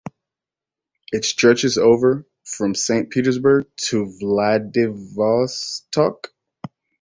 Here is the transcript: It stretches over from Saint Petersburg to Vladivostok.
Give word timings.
It 1.11 1.25
stretches 1.25 1.77
over 1.77 2.25
from 2.43 2.73
Saint 2.73 3.11
Petersburg 3.11 3.67
to 3.91 4.11
Vladivostok. 4.17 6.33